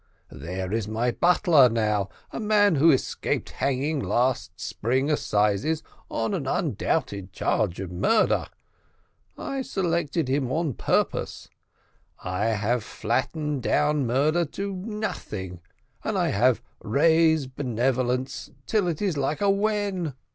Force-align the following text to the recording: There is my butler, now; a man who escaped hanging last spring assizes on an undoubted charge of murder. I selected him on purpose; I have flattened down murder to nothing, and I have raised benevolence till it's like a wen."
There 0.33 0.73
is 0.73 0.87
my 0.87 1.11
butler, 1.11 1.69
now; 1.69 2.09
a 2.31 2.39
man 2.39 2.73
who 2.77 2.89
escaped 2.89 3.51
hanging 3.51 3.99
last 3.99 4.59
spring 4.59 5.11
assizes 5.11 5.83
on 6.09 6.33
an 6.33 6.47
undoubted 6.47 7.31
charge 7.31 7.79
of 7.79 7.91
murder. 7.91 8.47
I 9.37 9.61
selected 9.61 10.27
him 10.27 10.51
on 10.51 10.73
purpose; 10.73 11.49
I 12.23 12.45
have 12.45 12.83
flattened 12.83 13.61
down 13.61 14.07
murder 14.07 14.43
to 14.45 14.73
nothing, 14.75 15.61
and 16.03 16.17
I 16.17 16.29
have 16.29 16.63
raised 16.83 17.55
benevolence 17.55 18.49
till 18.65 18.87
it's 18.87 19.15
like 19.17 19.39
a 19.39 19.51
wen." 19.51 20.15